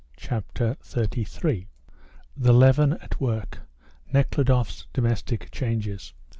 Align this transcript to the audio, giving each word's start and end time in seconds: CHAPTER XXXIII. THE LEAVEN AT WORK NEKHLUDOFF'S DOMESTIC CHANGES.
CHAPTER 0.17 0.77
XXXIII. 0.83 1.67
THE 2.35 2.53
LEAVEN 2.53 2.93
AT 2.93 3.21
WORK 3.21 3.59
NEKHLUDOFF'S 4.11 4.87
DOMESTIC 4.93 5.51
CHANGES. 5.51 6.15